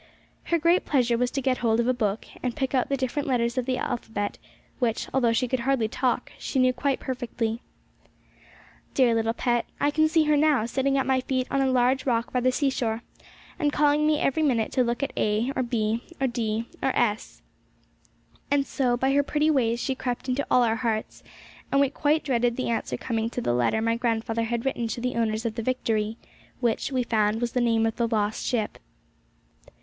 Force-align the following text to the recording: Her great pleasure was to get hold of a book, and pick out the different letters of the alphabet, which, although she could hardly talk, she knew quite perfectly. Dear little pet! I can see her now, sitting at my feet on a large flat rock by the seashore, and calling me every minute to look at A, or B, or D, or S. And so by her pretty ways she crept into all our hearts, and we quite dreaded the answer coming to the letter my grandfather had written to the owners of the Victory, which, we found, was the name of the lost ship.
Her 0.45 0.57
great 0.57 0.83
pleasure 0.83 1.15
was 1.15 1.29
to 1.29 1.43
get 1.43 1.59
hold 1.59 1.79
of 1.79 1.87
a 1.87 1.93
book, 1.93 2.25
and 2.41 2.55
pick 2.55 2.73
out 2.73 2.89
the 2.89 2.97
different 2.97 3.27
letters 3.27 3.55
of 3.55 3.67
the 3.67 3.77
alphabet, 3.77 4.39
which, 4.79 5.07
although 5.13 5.31
she 5.31 5.47
could 5.47 5.59
hardly 5.59 5.87
talk, 5.87 6.31
she 6.39 6.57
knew 6.57 6.73
quite 6.73 6.99
perfectly. 6.99 7.61
Dear 8.95 9.13
little 9.13 9.33
pet! 9.35 9.67
I 9.79 9.91
can 9.91 10.07
see 10.09 10.23
her 10.23 10.35
now, 10.35 10.65
sitting 10.65 10.97
at 10.97 11.05
my 11.05 11.21
feet 11.21 11.45
on 11.51 11.61
a 11.61 11.67
large 11.69 12.01
flat 12.05 12.11
rock 12.13 12.33
by 12.33 12.39
the 12.39 12.51
seashore, 12.51 13.03
and 13.59 13.71
calling 13.71 14.07
me 14.07 14.17
every 14.19 14.41
minute 14.41 14.71
to 14.71 14.83
look 14.83 15.03
at 15.03 15.13
A, 15.15 15.53
or 15.55 15.61
B, 15.61 16.01
or 16.19 16.25
D, 16.25 16.65
or 16.81 16.89
S. 16.95 17.43
And 18.49 18.65
so 18.65 18.97
by 18.97 19.11
her 19.13 19.21
pretty 19.21 19.51
ways 19.51 19.79
she 19.79 19.93
crept 19.93 20.27
into 20.27 20.47
all 20.49 20.63
our 20.63 20.77
hearts, 20.77 21.21
and 21.71 21.79
we 21.79 21.91
quite 21.91 22.23
dreaded 22.23 22.55
the 22.57 22.69
answer 22.69 22.97
coming 22.97 23.29
to 23.29 23.39
the 23.39 23.53
letter 23.53 23.83
my 23.83 23.97
grandfather 23.97 24.45
had 24.45 24.65
written 24.65 24.87
to 24.87 24.99
the 24.99 25.13
owners 25.15 25.45
of 25.45 25.53
the 25.53 25.61
Victory, 25.61 26.17
which, 26.59 26.91
we 26.91 27.03
found, 27.03 27.39
was 27.39 27.51
the 27.51 27.61
name 27.61 27.85
of 27.85 27.97
the 27.97 28.07
lost 28.07 28.43
ship. 28.43 28.79